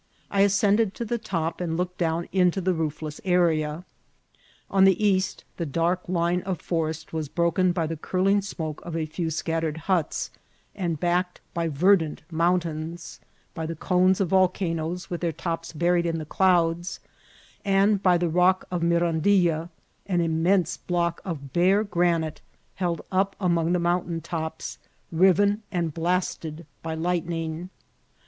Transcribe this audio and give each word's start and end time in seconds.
I 0.31 0.41
ascended 0.41 0.95
to 0.95 1.05
the 1.05 1.19
top, 1.19 1.61
and 1.61 1.77
looked 1.77 1.99
down 1.99 2.27
into 2.31 2.59
the 2.59 2.73
roofless 2.73 3.21
area. 3.23 3.85
On 4.67 4.83
the 4.83 4.97
east 4.99 5.45
the 5.57 5.65
dark 5.67 6.09
line 6.09 6.41
of 6.41 6.59
forest 6.59 7.13
was 7.13 7.29
broken 7.29 7.71
by 7.71 7.85
the 7.85 7.95
curling 7.95 8.41
smoke 8.41 8.81
of 8.83 8.95
a 8.95 9.05
few 9.05 9.29
scattered 9.29 9.77
huts, 9.81 10.31
and 10.73 10.99
backed 10.99 11.39
by 11.53 11.67
verdant 11.67 12.23
mountains, 12.31 13.19
by 13.53 13.67
the 13.67 13.75
cones 13.75 14.19
of 14.19 14.29
vol 14.29 14.47
canoes, 14.47 15.11
with 15.11 15.21
their 15.21 15.31
tops 15.31 15.71
buried 15.71 16.07
in 16.07 16.17
the 16.17 16.25
clouds, 16.25 16.99
and 17.63 18.01
by 18.01 18.17
the 18.17 18.27
Bock 18.29 18.65
of 18.71 18.81
Mirandilla, 18.81 19.69
an 20.07 20.19
immense 20.19 20.77
block 20.77 21.21
of 21.23 21.53
bare 21.53 21.83
granite 21.83 22.41
held 22.73 23.01
up 23.11 23.35
among 23.39 23.71
the 23.71 23.77
mountain 23.79 24.19
tops, 24.19 24.79
riven 25.11 25.61
and 25.71 25.93
blasted 25.93 26.65
by 26.81 26.95
lightning. 26.95 27.69